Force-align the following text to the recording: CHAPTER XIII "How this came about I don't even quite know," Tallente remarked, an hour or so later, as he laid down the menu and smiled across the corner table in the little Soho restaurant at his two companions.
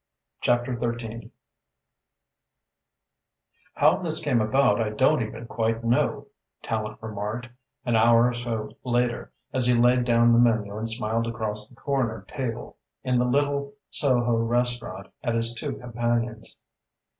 CHAPTER 0.41 0.79
XIII 0.79 1.29
"How 3.75 3.97
this 3.97 4.19
came 4.19 4.41
about 4.41 4.81
I 4.81 4.89
don't 4.89 5.21
even 5.21 5.45
quite 5.45 5.83
know," 5.83 6.25
Tallente 6.63 6.97
remarked, 7.03 7.49
an 7.85 7.95
hour 7.95 8.29
or 8.29 8.33
so 8.33 8.71
later, 8.83 9.31
as 9.53 9.67
he 9.67 9.75
laid 9.75 10.03
down 10.05 10.33
the 10.33 10.39
menu 10.39 10.75
and 10.75 10.89
smiled 10.89 11.27
across 11.27 11.69
the 11.69 11.75
corner 11.75 12.25
table 12.27 12.77
in 13.03 13.19
the 13.19 13.25
little 13.27 13.75
Soho 13.91 14.37
restaurant 14.37 15.05
at 15.23 15.35
his 15.35 15.53
two 15.53 15.73
companions. 15.75 16.57